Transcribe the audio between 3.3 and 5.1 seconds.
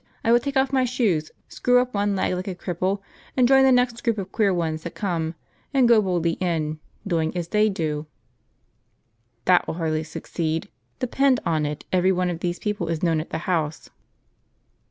and join the next group of queer ones that